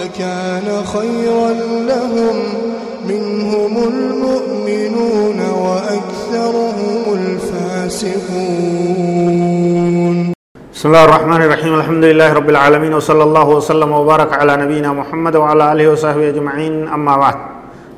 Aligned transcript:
لكان 0.00 0.68
خيرا 0.94 1.50
لهم 1.90 2.36
منهم 3.08 3.74
المؤمنون 3.92 5.38
وأكثرهم 5.64 7.02
الفاسقون. 7.20 8.14
بسم 10.74 10.86
الله 10.88 11.04
الرحمن 11.04 11.40
الرحيم. 11.42 11.72
الحمد 11.74 12.04
لله 12.04 12.32
رب 12.32 12.48
العالمين 12.50 12.92
وصلى 12.94 13.22
الله 13.22 13.48
وسلم 13.48 13.92
وبارك 13.92 14.30
على 14.32 14.56
نبينا 14.56 14.90
محمد 14.92 15.36
وعلى 15.36 15.72
آله 15.72 15.86
وصحبه 15.92 16.28
أجمعين. 16.28 16.88
أما 16.88 17.14
بعد 17.16 17.36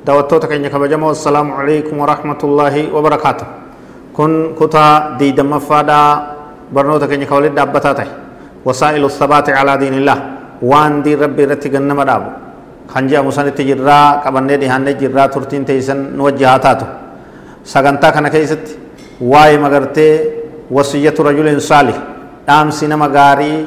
دعوتوتك 0.06 0.52
إنك 0.52 0.74
بجمع 0.76 1.10
السلام 1.10 1.52
عليكم 1.52 1.98
ورحمة 1.98 2.40
الله 2.44 2.74
وبركاته. 2.94 3.46
كن 4.16 4.54
كتا 4.60 5.16
دي 5.18 5.30
دم 5.32 5.58
فادا 5.58 6.02
برنوتك 6.72 7.12
إنك 7.12 7.32
ولد 7.32 7.54
دابتاته 7.54 8.06
وسائل 8.64 9.04
الثبات 9.04 9.50
على 9.50 9.76
دين 9.76 9.94
الله. 9.94 10.35
وان 10.62 11.02
دي 11.04 11.14
ربي 11.14 11.44
رتي 11.50 11.68
غنم 11.74 12.00
دابو 12.02 12.30
خنجا 12.92 13.20
مسانت 13.26 13.58
جرا 13.68 14.00
قبنه 14.24 14.54
دهانه 14.62 14.90
جرا 15.00 15.26
ترتين 15.34 15.62
تيسن 15.68 15.98
نوجهاتاتو 16.18 16.86
سغنتا 17.72 18.08
كان 18.14 18.26
كيست 18.34 18.64
واي 19.20 19.58
مغرتي 19.64 20.08
وصية 20.70 21.16
رجل 21.28 21.48
صالح 21.70 21.98
dhaamsi 22.46 22.86
nama 22.86 23.08
gaarii 23.10 23.66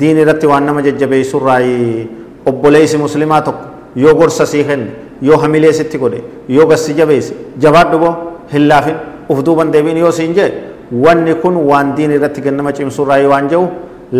diin 0.00 0.18
irratti 0.22 0.46
waan 0.50 0.64
nama 0.68 0.82
jajjabeessurraayi 0.86 2.08
obboleessi 2.50 2.98
muslimaa 3.04 3.40
tokko 3.46 3.64
yoo 4.02 4.14
gorsa 4.20 4.44
sii 4.52 4.64
kenne 4.68 4.88
yoo 5.28 5.38
hamilee 5.42 5.72
sitti 5.78 5.98
godhe 6.02 6.20
yoo 6.56 6.66
gassi 6.70 6.92
jabeesse 6.98 7.32
jabaadhu 7.64 7.98
boo 8.02 8.12
hin 8.52 8.68
laafin 8.70 8.96
uf 9.32 9.40
duuban 9.46 9.72
deebiin 9.74 9.96
yoo 10.04 10.12
siin 10.18 10.34
jee 10.38 10.50
wanni 11.04 11.34
kun 11.42 11.56
waan 11.70 11.94
diin 11.96 12.12
irratti 12.16 12.40
gannama 12.46 12.72
cimsurraayi 12.78 13.26
waan 13.32 13.48
jedhu 13.52 13.64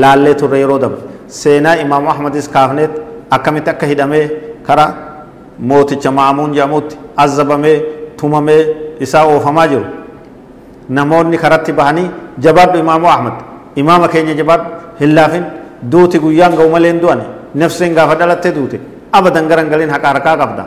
laallee 0.05 0.35
turre 0.41 0.59
yeroo 0.63 0.79
dabre 0.85 1.01
seenaa 1.41 1.77
imaamu 1.85 2.11
ahmadis 2.15 2.49
kaafneet 2.55 2.93
akkamitti 3.37 3.71
akka 3.73 3.87
hidhamee 3.93 4.25
kara 4.67 4.87
mooticha 5.71 6.11
maamuun 6.19 6.55
jedhamutti 6.57 6.97
azzabamee 7.25 7.77
tumamee 8.21 8.63
isaa 9.07 9.25
oofamaa 9.33 9.67
jiru 9.73 9.85
namoonni 10.99 11.39
karatti 11.45 11.73
bahanii 11.73 12.09
jabaadhu 12.47 12.79
imaamu 12.85 13.09
ahmad 13.15 13.33
imaama 13.83 14.09
keenya 14.15 14.35
jabaadhu 14.41 14.67
hin 15.01 15.15
laafin 15.19 15.45
duuti 15.93 16.19
guyyaan 16.25 16.57
ga'u 16.59 16.71
malee 16.75 16.93
hin 16.93 17.01
du'ane 17.05 17.95
gaafa 17.99 18.15
dhalatte 18.23 18.53
duute 18.59 18.81
abadan 19.13 19.49
garangaleen 19.53 19.91
haqa 19.95 20.09
harkaa 20.13 20.37
qabda 20.43 20.65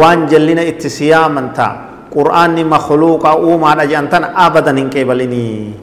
waan 0.00 0.26
jallina 0.32 0.62
itti 0.72 0.90
siyaaman 0.98 1.48
ta'a 1.60 1.72
qur'aanni 2.16 2.64
makhluuqa 2.74 3.36
uumaadha 3.46 3.86
jedhan 3.92 4.08
tana 4.12 4.28
abadan 4.46 4.76
hin 4.82 4.90
qeebalinii 4.96 5.74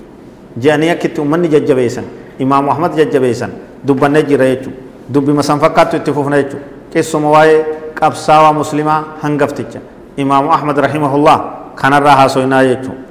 jedhanii 0.57 0.91
akkitti 0.95 1.22
ummanni 1.25 1.47
jajjabeessan 1.55 2.05
imaamu 2.45 2.72
ahmad 2.75 2.95
jajjabeessan 3.02 3.52
dubbannee 3.83 4.23
jira 4.23 4.45
jechuudha 4.45 4.77
dubbima 5.09 5.44
san 5.44 5.59
fakkaattu 5.59 5.97
itti 5.97 6.13
fufna 6.13 6.41
jechuudha 6.41 6.66
qissuma 6.94 7.30
waa'ee 7.35 7.66
qabsaawaa 7.99 8.53
muslimaa 8.53 9.03
hangafticha 9.22 9.80
imaamu 10.17 10.53
ahmad 10.53 10.77
rahimahullah 10.77 11.38
kanarraa 11.75 12.16
haasoynaa 12.16 12.63
jechuudha 12.63 13.09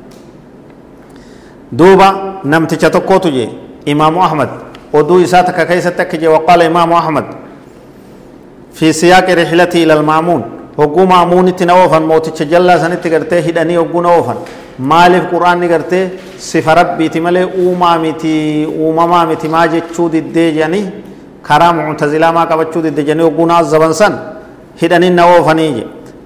دوبا 1.73 2.09
نمتشا 2.45 2.89
تكوتو 2.89 3.29
جي 3.29 3.49
إمام 3.93 4.19
أحمد 4.19 4.51
ودو 4.93 5.23
إساتك 5.25 5.69
كيستك 5.69 6.17
جي 6.17 6.29
وقال 6.29 6.63
إمام 6.63 6.93
أحمد 6.93 7.27
في 8.73 8.93
سياق 8.93 9.31
رحلتي 9.31 9.85
إلى 9.85 9.93
المامون 9.93 10.43
وقو 10.79 11.05
مامون 11.05 11.57
تنوفا 11.57 11.99
موتش 11.99 12.43
جلا 12.43 12.79
سنت 12.79 13.05
قرتي 13.07 13.53
هداني 14.81 15.19
وقو 15.21 15.29
نوفا 15.29 15.29
مالف 15.29 15.33
قرآن 15.33 15.61
قرتي 15.73 16.09
صفة 16.39 16.73
ربي 16.75 17.09
تملي 17.09 17.45
أوما 17.45 17.99
متي 17.99 18.65
أوما 18.65 19.25
متي 19.25 19.49
ما 19.49 19.67
جتشو 19.67 20.09
دي 20.09 20.51
جاني 20.59 20.81
كرا 21.47 21.73
معتزلا 21.73 22.31
ما 22.31 22.43
قبتشو 22.51 22.81
دي 22.81 23.03
جاني 23.03 23.23
وقو 23.23 23.47
ناز 23.47 23.67
زبن 23.73 23.93
سن 24.01 24.15
هداني 24.83 25.09
نوفا 25.11 25.53
نيجي 25.59 25.85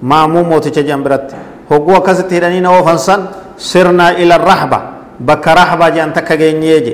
مامون 0.09 0.45
موتش 0.49 0.79
جنبرت 0.79 1.29
وقو 1.71 1.95
كست 2.05 2.33
هداني 2.33 2.59
نوفا 2.59 2.95
سن 2.95 3.21
سرنا 3.57 4.07
إلى 4.21 4.35
الرحبة 4.35 4.79
bakka 5.19 5.55
rahbaa 5.55 5.91
jedhan 5.93 6.13
takka 6.13 6.35
geenyee 6.37 6.81
je. 6.85 6.93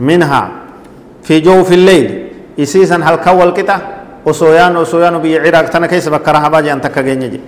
Minhaa 0.00 0.48
fi 1.26 1.40
jawfi 1.42 1.74
illeyl 1.74 2.06
isiisan 2.56 3.02
halkan 3.02 3.36
walqixa 3.36 3.76
osoo 4.24 4.52
yaanu 4.52 4.80
osoo 4.84 5.00
yaanu 5.00 5.18
biyya 5.24 5.42
ciraaq 5.44 5.70
tana 5.72 5.88
keessa 5.88 6.10
bakka 6.10 6.32
rahbaa 6.32 6.62
jedhan 6.62 6.80
takka 6.80 7.02
geenye 7.02 7.30
je. 7.30 7.40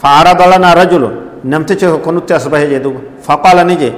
فعرض 0.00 0.40
لنا 0.52 0.70
رجل 0.74 1.04
نمتش 1.44 1.82
كنت 2.04 2.28
أصبح 2.32 2.60
جدوب 2.72 2.96
فقال 3.26 3.58
نجي 3.70 3.90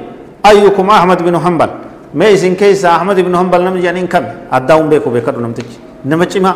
أيكم 0.46 0.86
أحمد 0.90 1.18
بن 1.26 1.34
حنبل 1.44 1.70
ما 2.18 2.26
يسين 2.32 2.54
كيس 2.60 2.84
أحمد 2.84 3.18
بن 3.26 3.32
حنبل 3.40 3.60
نم 3.66 3.76
جانين 3.84 4.06
كم 4.12 4.24
أداوم 4.56 4.86
بيكو 4.92 5.10
بيكر 5.14 5.34
نمتش 5.44 5.70
نمتش 6.10 6.36
ما 6.44 6.52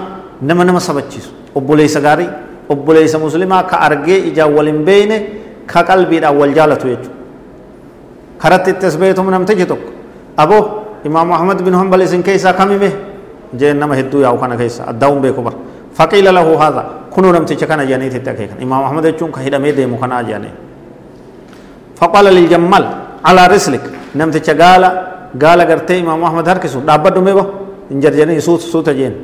نم 0.48 0.60
نم 0.68 0.78
سبتشيس 0.78 1.26
أبو 1.58 1.72
ليس 1.74 1.96
غاري 2.04 2.26
أبو 2.70 2.90
ليس 2.92 3.14
كأرجع 3.70 4.16
إجا 4.28 4.44
ولين 4.56 4.78
بينه 4.88 5.18
كقلبي 5.70 6.16
أول 6.26 6.50
جالته 6.54 6.88
يجو 6.94 7.10
karatti 8.38 8.70
itti 8.70 8.86
as 8.86 8.96
beetum 8.96 9.30
namtichi 9.30 9.66
tokko 9.66 9.90
aboo 10.36 11.00
imaam 11.04 11.32
ahmad 11.32 11.62
bin 11.62 11.74
hanbal 11.74 12.02
isin 12.02 12.22
keessaa 12.22 12.52
kamime 12.52 12.92
jeen 13.54 13.78
nama 13.78 13.96
hedduu 13.96 14.20
yaa'u 14.20 14.38
kana 14.38 14.56
keessa 14.56 14.84
addaa'uun 14.92 15.20
beeku 15.22 15.42
bara 15.42 15.56
faqiila 15.94 16.32
lahu 16.32 16.56
haadha 16.56 16.84
kunuu 17.10 17.32
namticha 17.32 17.66
kana 17.66 17.84
jedhaniiti 17.84 18.16
itti 18.16 18.30
akeekan 18.30 18.62
imaam 18.62 18.84
ahmad 18.84 19.04
jechuun 19.04 19.32
ka 19.32 19.40
فقال 22.00 22.24
للجمال 22.36 22.84
على 23.28 23.42
رسلك. 23.54 23.84
نمت 24.18 24.36
قال 24.62 24.82
قال 25.42 25.60
قرت 25.70 25.90
امام 25.90 26.20
احمد 26.28 26.46
هركس 26.50 26.74
دابدو 26.88 27.20
ميبو 27.26 27.44
انجر 27.92 28.12
جني 28.18 28.40
سوت 28.46 28.60
سوت 28.72 28.88
جين 28.98 29.14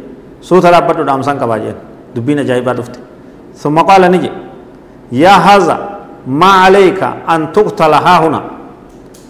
سوت 0.48 0.64
دابدو 0.74 1.02
دام 1.08 1.22
سان 1.26 1.36
كباجين 1.40 1.76
دبينا 2.14 2.42
جايبا 2.48 2.72
دفت 2.78 2.94
ثم 3.62 3.76
قال 3.88 4.02
نجي 4.12 4.30
يا 5.22 5.34
هذا 5.48 5.76
ما 6.40 6.50
عليك 6.64 7.00
ان 7.34 7.40
تقتل 7.56 7.94
ها 8.06 8.14
هنا 8.22 8.40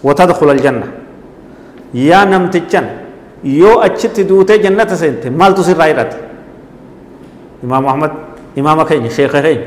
وتدخل 0.07 0.49
الجنه 0.55 0.87
يا 2.09 2.19
نمت 2.31 2.55
جن 2.71 2.85
يو 3.61 3.71
اتشت 3.85 4.17
دوت 4.29 4.51
جنته 4.63 4.95
سنت 5.01 5.23
مال 5.39 5.51
تسير 5.57 5.77
رايرات 5.81 6.11
امام 7.63 7.83
احمد 7.91 8.11
امامك 8.59 8.89
شيخ 9.17 9.33
شيخين 9.35 9.59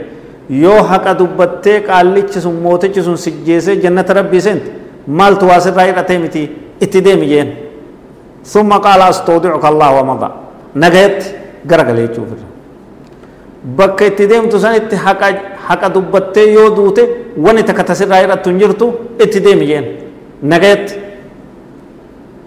كين 0.48 0.58
شيخ 0.58 0.62
كين 0.62 0.62
يو 0.62 0.84
حق 0.90 1.06
دبتة 1.12 1.78
قالك 1.88 2.30
سن 2.30 2.54
موتة 2.62 3.00
سن 3.06 3.16
سجيسة 3.16 3.74
جنة 3.74 4.08
ربي 4.18 4.40
سنت 4.40 4.62
مال 5.08 5.38
تواسر 5.38 5.72
رايرات 5.76 6.12
متي 6.12 6.42
اتدام 6.82 7.20
جين 7.30 7.48
ثم 8.44 8.70
قال 8.72 9.00
استودعك 9.02 9.64
الله 9.70 9.90
ومضى 10.00 10.28
نجت 10.82 11.20
غرغلي 11.70 12.08
شوف 12.16 12.30
bakka 13.66 14.06
itti 14.06 14.26
deemtu 14.30 14.58
sanitti 14.58 14.94
haqa 14.94 15.28
haqa 15.68 15.88
dubbattee 15.94 16.52
yoo 16.52 16.70
duute 16.76 17.02
wani 17.36 17.64
takka 17.64 17.84
tasirraa 17.84 18.22
irrattu 18.22 18.50
hin 18.50 18.58
jirtu 18.58 18.86
itti 19.24 19.40
deemi 19.40 19.66
jeen 19.66 19.86
nagayatti 20.42 20.94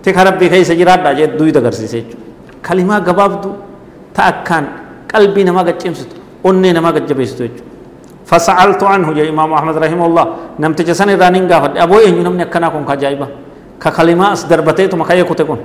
tika 0.03 0.23
rabbii 0.23 0.49
keessa 0.49 0.75
jiraadhaa 0.81 1.13
jee 1.19 1.27
duyda 1.39 1.59
agarsiise 1.59 1.97
jechuudha 2.01 2.25
kalimaa 2.61 2.99
gabaabduu 3.07 3.53
ta 4.13 4.21
akkaan 4.31 4.65
qalbii 5.11 5.43
namaa 5.49 5.63
gaccimsitu 5.69 6.15
onnee 6.43 6.73
namaa 6.77 6.93
gajjabeessitu 6.97 7.43
jechuudha 7.43 7.68
فسألت 8.29 8.81
عنه 8.91 9.07
يا 9.19 9.23
إمام 9.31 9.49
أحمد 9.57 9.75
رحمه 9.83 10.05
الله. 10.09 10.25
نم 10.61 10.71
تجسني 10.77 11.15
رانين 11.21 11.45
قافد 11.51 11.71
أبو 11.83 11.95
إيه 11.99 12.11
نمني 12.25 12.43
أكنا 12.47 12.67
كون 12.73 12.83
كجايبة 12.89 13.27
ككلمة 13.81 14.25
أصدربتي 14.33 14.87
ثم 14.91 15.01
كي 15.09 15.23
كتكون. 15.29 15.59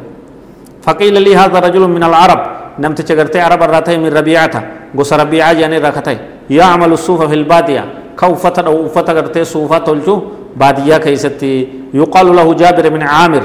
فقيل 0.87 1.15
لي 1.23 1.33
هذا 1.37 1.59
رجل 1.67 1.83
من 1.97 2.03
العرب. 2.11 2.41
نم 2.83 2.93
تجرتي 2.99 3.41
عرب 3.41 3.63
الراتي 3.63 3.97
من 4.03 4.11
ربيعته 4.19 4.63
قص 4.99 5.13
ربيعة 5.13 5.53
يعني 5.53 5.79
ركتي 5.79 6.17
يعمل 6.51 6.91
الصوف 6.93 7.21
في 7.31 7.35
البادية. 7.35 7.85
كوفة 8.21 8.57
أو 8.67 8.89
فتغرتي 8.89 9.45
صوفة 9.45 9.79
تلجو 9.79 10.17
بادية 10.57 10.97
كيستي. 11.05 11.69
يقال 11.95 12.27
له 12.37 12.47
جابر 12.61 12.89
بن 12.89 13.03
عامر. 13.03 13.43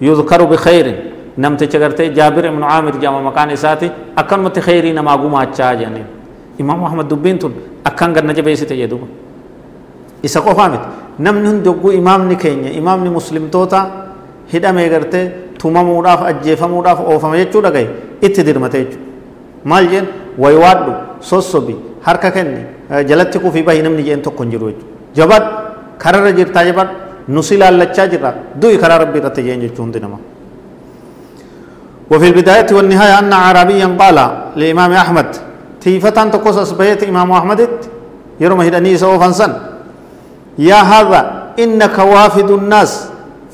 يذكر 0.00 0.40
بخير. 0.44 0.86
نمت 1.38 1.62
چگرتے 1.72 2.04
جابر 2.18 2.50
بن 2.50 2.62
عامر 2.62 2.94
جامع 3.02 3.20
مکان 3.30 3.50
اساتی 3.50 3.88
اکن 4.18 4.40
مت 4.42 4.58
خیری 4.58 4.92
نما 4.92 5.14
گما 5.22 5.38
اچا 5.42 5.74
جانے 5.80 6.02
إمام 6.60 6.84
أحمد 6.84 7.08
دبین 7.08 7.38
تن 7.38 7.52
گن 7.86 8.26
نجبے 8.26 8.54
ستے 8.56 8.74
یدو 8.82 8.98
isa 10.22 10.40
qofa 10.40 10.68
miti 10.68 10.88
namni 11.24 11.46
hundi 11.48 11.68
ogguu 11.68 11.92
imaamni 11.92 12.36
keenya 12.36 12.70
imaamni 12.80 13.10
muslimtoota 13.10 13.80
hidhamee 14.52 14.88
gartee 14.88 15.24
tumamuudhaaf 15.60 16.22
ajjeefamuudhaaf 16.30 17.00
oofama 17.10 17.36
jechuu 17.40 17.62
dhagaye 17.66 17.88
itti 18.26 18.42
dirmate 18.48 18.78
jechuudha 18.82 19.06
maal 19.70 19.86
jeen 19.92 20.06
waywaadhu 20.38 20.92
sossobi 21.30 21.76
harka 22.06 22.30
kenni 22.36 22.62
jalatti 23.10 23.38
kufii 23.44 23.62
bahi 23.68 23.82
namni 23.86 24.02
jeen 24.08 24.22
tokko 24.26 24.42
hin 24.42 24.50
jiru 24.54 24.70
jechuudha 24.70 25.14
jabad 25.18 25.44
kararra 26.02 26.32
jirtaa 26.38 26.64
jabad 26.70 26.88
nusi 27.28 27.56
laallachaa 27.62 28.08
jirra 28.14 28.34
du'i 28.60 28.78
karaa 28.82 28.98
rabbii 29.04 29.20
irratti 29.22 29.46
jeen 29.50 29.60
jechuu 29.66 29.84
hundi 29.86 30.00
nama 30.06 30.18
وفي 32.10 32.26
البداية 32.28 32.66
والنهاية 32.72 33.18
أن 33.18 33.32
عربيا 33.32 33.86
قال 34.00 34.18
لإمام 34.56 34.92
أحمد 34.92 35.30
تيفتان 35.80 36.30
تقص 36.30 36.56
أصبحت 36.56 37.02
إمام 37.06 37.32
أحمد 37.32 37.60
يرمى 38.40 38.68
هدني 38.68 38.96
سوفا 38.96 39.30
سن 39.30 39.52
يا 40.58 40.80
هذا 40.82 41.20
إنك 41.58 41.98
وافد 41.98 42.50
الناس 42.50 42.92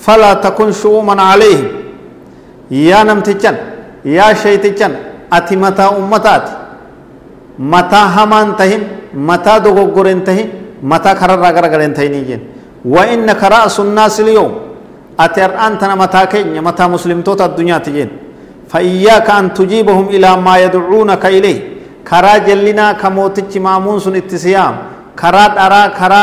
فلا 0.05 0.35
تكن 0.44 0.73
شؤما 0.73 1.23
عليهم. 1.23 1.69
يا 2.71 3.00
نمتجن 3.05 3.56
يا 4.05 4.32
شيتجن 4.32 4.93
أتي 5.32 5.56
متى 5.56 5.82
أمتات 5.82 6.47
متى 7.59 8.03
همان 8.17 8.56
تهن 8.56 8.82
متى 9.15 9.55
دوغورن 9.65 10.25
تهن 10.25 10.49
متى 10.82 11.11
كرر 11.15 11.44
غرغرن 11.56 11.93
تهن 11.94 12.41
وإنك 12.85 13.41
رأس 13.44 13.81
الناس 13.81 14.20
اليوم. 14.20 14.53
أتر 15.20 15.50
أنت 15.67 15.82
متى 15.85 16.23
كين 16.32 16.56
متى 16.65 16.85
مسلم 16.88 17.20
توتا 17.23 17.47
الدنيا 17.47 17.79
تجين. 17.79 18.09
فإياك 18.69 19.31
أن 19.31 19.55
تجيبهم 19.55 20.09
إلى 20.09 20.31
ما 20.37 20.55
يدعونك 20.65 21.25
إليه 22.05 22.11
كرا 22.11 22.35
جلنا 22.47 22.93
كموتج 23.01 23.53
مامون 23.59 23.99
سن 24.05 24.17
اتسيام 24.21 24.75
كرا 25.21 25.45
درا 25.56 25.83
كرا 25.99 26.23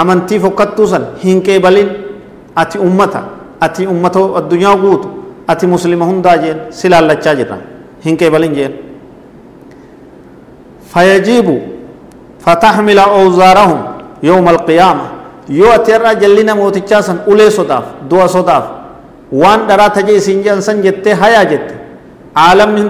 أمنتي 0.00 0.36
فكتو 0.42 0.84
سن 0.86 1.04
هنكي 1.24 1.58
بلين 1.58 1.88
أتي 2.58 2.78
أمتا 2.78 3.22
أتي 3.62 3.82
أمتو 3.92 4.38
الدنيا 4.38 4.68
قوت 4.82 5.02
أتي 5.50 5.66
مسلم 5.66 6.02
هندا 6.02 6.34
جين 6.42 6.58
سلال 6.70 7.04
لچا 7.08 7.32
جرا 7.38 7.58
هنكي 8.06 8.30
بلين 8.34 8.52
جين 8.58 8.72
فيجيب 10.92 11.48
فتحمل 12.44 12.98
أوزارهم 12.98 13.80
يوم 14.22 14.46
القيامة 14.54 15.06
يو 15.58 15.66
أتيرا 15.76 16.12
جلنا 16.22 16.54
موتجا 16.54 17.00
سن 17.06 17.18
أولي 17.28 17.50
صداف 17.58 17.84
دوا 18.10 18.26
صداف 18.26 18.64
وان 19.40 19.60
درا 19.68 19.88
تجي 19.94 20.20
سنجان 20.26 20.60
سن 20.66 20.76
جتة 20.84 21.12
هيا 21.22 21.42
جتة 21.50 21.74
عالم 21.74 21.81
hundi 21.81 21.81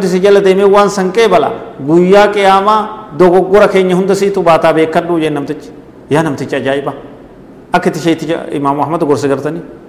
si 0.03 0.21
jala 0.21 0.41
deemee 0.41 0.65
waan 0.65 0.89
san 0.91 1.13
qeebala 1.13 1.53
guyyaa 1.81 2.29
qiyaamaa 2.29 3.13
dogoggora 3.19 3.69
keenya 3.69 3.97
hunda 3.97 4.15
siitu 4.15 4.43
baataa 4.43 4.73
beekadhuu 4.73 5.19
jeen 5.21 5.35
namtichi 5.35 5.71
yaa 6.11 6.23
namtichi 6.23 6.57
ajaa'iba 6.57 6.93
akka 7.73 7.89
itti 7.91 8.01
sheetti 8.01 8.35
imaam 8.53 8.81
ahmad 8.81 9.05
gorsa 9.05 9.29
gartanii 9.29 9.83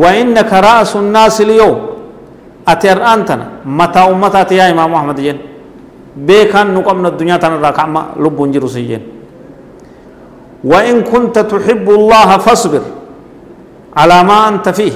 وإنك 0.00 0.50
رأس 0.52 0.92
الناس 0.96 1.36
اليوم 1.46 1.78
أتر 2.68 2.98
أنتنا 3.14 3.46
متى 3.78 4.00
أمتات 4.12 4.50
يا 4.56 4.64
إمام 4.72 4.92
محمد 4.92 5.18
جن 5.20 5.38
بيكان 6.26 6.66
نقمنا 6.74 7.08
الدنيا 7.12 7.36
تنرى 7.42 7.70
كعما 7.78 8.02
لب 8.24 8.38
جرو 8.52 8.68
سيجن 8.76 9.02
وإن 10.70 10.96
كنت 11.12 11.36
تحب 11.52 11.86
الله 11.98 12.28
فاصبر 12.44 12.82
على 14.00 14.16
ما 14.28 14.38
أنت 14.48 14.68
فيه 14.78 14.94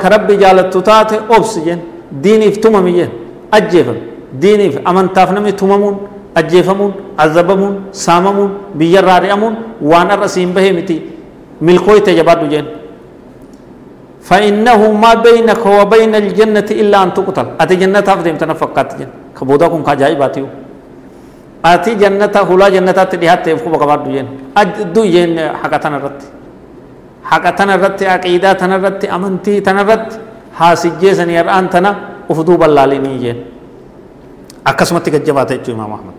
ka 0.00 0.08
rabbi 0.14 0.36
jaalattu 0.36 0.82
taate 0.84 1.16
obsi 1.36 1.60
jen 1.64 1.80
diiniif 2.10 2.60
tumami 2.60 2.92
jen 2.98 3.10
ajjeefame 3.52 4.00
diiniif 4.42 4.78
amantaaf 4.84 5.32
namni 5.32 5.52
tumamuun 5.52 5.96
ajjeefamuun 6.34 6.92
azabamuun 7.18 7.74
saamamuun 7.92 8.50
biyyarraa 8.74 9.16
ari'amuun 9.20 9.54
waan 9.90 10.08
har'a 10.10 10.28
siin 10.28 10.52
bahee 10.54 10.72
miti 10.72 11.02
milkooyte 11.60 12.14
jabaadhu 12.14 12.48
jen 12.54 12.66
فإنه 14.24 14.80
ما 15.04 15.12
بينك 15.26 15.60
وبين 15.78 16.14
الجنة 16.22 16.68
إلا 16.82 16.96
أن 17.04 17.10
تقتل 17.16 17.46
أتي 17.60 17.74
جنة 17.76 18.00
أفدم 18.14 18.36
تنفقات 18.42 18.88
جن 18.98 19.08
كبودا 19.36 19.66
كن 19.72 19.82
كجايباتيو 19.88 20.46
أتي 21.72 21.92
جنة 22.00 22.32
هلا 22.48 22.66
جنة 22.74 22.98
تديهات 23.12 23.40
تفكو 23.44 23.68
بكبار 23.74 23.98
دوين 24.08 24.26
أدو 24.56 25.02
ين 25.16 25.36
حقتنا 25.60 25.96
رت 26.04 26.20
حقتنا 27.30 27.74
رت 27.84 28.00
عقيدة 28.12 28.50
تنا 28.60 28.76
رت 28.84 29.02
أمنتي 29.16 29.54
تنا 29.66 29.82
رت 29.90 30.10
حاسجة 30.58 31.12
سنير 31.18 31.46
أن 31.58 31.70
تنا 31.70 31.90
أفدو 32.30 32.54
بلاليني 32.62 33.12
ين 33.26 33.38
أكسمت 34.70 35.06
كجبات 35.14 35.50
إمام 35.74 35.90
أحمد 35.98 36.16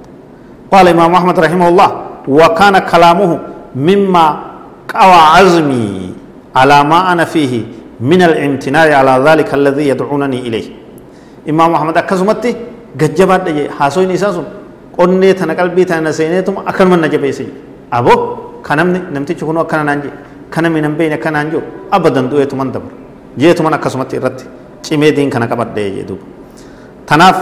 قال 0.74 0.86
إمام 0.96 1.12
أحمد 1.20 1.36
رحمه 1.46 1.68
الله 1.72 1.90
وكان 2.38 2.76
كلامه 2.92 3.32
مما 3.88 4.26
قوى 4.94 5.20
عزمي 5.36 5.86
على 6.60 6.78
ما 6.92 7.00
أنا 7.12 7.26
فيه 7.34 7.54
من 8.12 8.22
الامتناع 8.30 8.88
على 9.00 9.14
ذلك 9.28 9.50
الذي 9.60 9.84
يدعونني 9.92 10.40
إليه 10.48 10.68
إمام 11.52 11.70
محمد 11.74 11.96
أكسمتي 12.04 12.52
ججبات 13.00 13.42
دي 13.48 13.70
حاسوين 13.78 14.12
إساسون 14.18 14.46
قنني 14.98 15.34
تنا 15.40 15.54
قلبي 15.60 15.84
تنا 15.90 16.12
سينيتم 16.18 16.56
أكل 16.70 16.86
من 16.92 17.00
نجبيسي 17.06 17.48
أبو 17.98 18.14
كنمني 18.68 19.00
نمتي 19.16 19.34
تكونوا 19.40 19.62
أكنا 19.66 19.84
نانجي 19.90 20.10
كنمي 20.54 20.80
نمبين 20.86 21.12
أكنا 21.18 21.32
نانجو 21.36 21.60
أبدا 21.96 22.22
دويتم 22.32 22.58
من 22.60 22.70
دبر 22.76 22.92
جيتم 22.92 23.05
أنا 23.68 23.76
أكسمتي 23.76 24.18
رتي 24.18 24.46
cimee 24.86 25.10
diin 25.18 25.30
kana 25.34 25.48
qabadhee 25.50 25.90
jee 25.96 26.04
duuba 26.06 26.22
tanaaf 27.10 27.38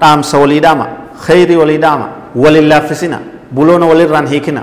dhaamsa 0.00 0.38
walii 0.38 0.60
dhaama 0.62 0.86
khayrii 1.26 1.56
walii 1.62 1.78
dhaama 1.84 2.06
waliin 2.42 2.68
laaffisina 2.70 3.18
buloona 3.50 3.86
walirraan 3.90 4.26
hiikina 4.32 4.62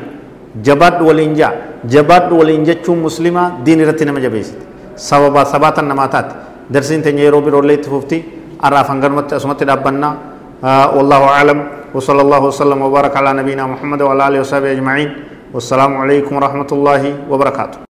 jabaadhu 0.68 1.08
waliin 1.10 1.36
jaa 1.36 1.52
jabaadhu 1.94 2.40
waliin 2.40 2.64
jechuun 2.70 3.00
muslimaa 3.08 3.48
diin 3.66 3.80
irratti 3.84 4.06
nama 4.06 4.20
jabeessiti 4.26 4.64
sababa 4.96 5.44
sabaatan 5.54 5.88
namaa 5.92 6.08
taate 6.08 6.34
darsiin 6.74 7.02
teenya 7.04 7.24
yeroo 7.28 7.42
biroollee 7.48 7.76
itti 7.80 7.90
fufti 7.96 8.18
har'aaf 8.64 8.88
hangarumatti 8.96 9.36
asumatti 9.36 9.66
dhaabbannaa 9.72 10.14
والله 10.98 11.22
أعلم 11.36 11.60
وصلى 11.96 12.22
الله 12.26 12.42
وسلم 12.54 12.80
وبارك 12.86 13.14
على 13.20 13.34
نبينا 13.40 13.64
محمد 13.74 14.00
وعلى 14.06 14.22
آله 14.28 14.40
وصحبه 14.46 14.70
أجمعين 14.78 15.10
والسلام 15.54 15.92
عليكم 16.02 16.34
ورحمة 16.38 16.70
الله 16.76 17.02
وبركاته 17.32 17.91